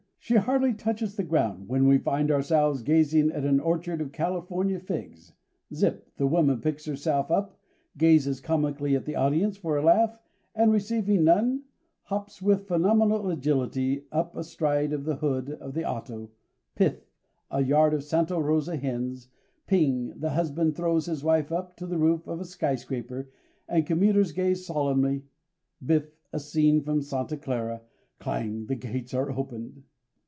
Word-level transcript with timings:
She 0.23 0.35
hardly 0.37 0.73
touches 0.73 1.15
the 1.15 1.23
ground 1.23 1.67
when 1.67 1.87
we 1.87 1.97
find 1.97 2.31
ourselves 2.31 2.83
gazing 2.83 3.31
at 3.31 3.43
an 3.43 3.59
orchard 3.59 3.99
of 3.99 4.13
California 4.13 4.79
figs, 4.79 5.33
zip, 5.73 6.09
the 6.15 6.27
woman 6.27 6.61
picks 6.61 6.85
herself 6.85 7.29
up, 7.29 7.59
gazes 7.97 8.39
comically 8.39 8.95
at 8.95 9.03
the 9.03 9.15
audience 9.15 9.57
for 9.57 9.75
a 9.75 9.81
laugh 9.83 10.17
and 10.55 10.71
receiving 10.71 11.25
none, 11.25 11.63
hops 12.03 12.41
with 12.41 12.67
phenomenal 12.67 13.29
agility 13.29 14.05
up 14.11 14.37
astride 14.37 14.93
of 14.93 15.03
the 15.03 15.17
hood 15.17 15.49
of 15.51 15.73
the 15.73 15.83
auto, 15.83 16.29
piff, 16.75 17.03
a 17.49 17.61
yard 17.61 17.93
of 17.93 18.03
Santa 18.03 18.39
Rosa 18.39 18.77
hens, 18.77 19.27
ping, 19.67 20.13
the 20.17 20.29
husband 20.29 20.77
throws 20.77 21.07
his 21.07 21.23
wife 21.25 21.51
up 21.51 21.75
to 21.75 21.85
the 21.87 21.97
roof 21.97 22.25
of 22.27 22.39
a 22.39 22.45
skyscraper, 22.45 23.31
the 23.67 23.81
commuters 23.81 24.31
gaze 24.31 24.65
solemnly, 24.65 25.23
biff, 25.85 26.09
a 26.31 26.39
scene 26.39 26.79
from 26.79 27.01
Santa 27.01 27.35
Clara, 27.35 27.81
clang, 28.19 28.67
the 28.67 28.75
gates 28.75 29.13
are 29.13 29.29
opened. 29.31 29.83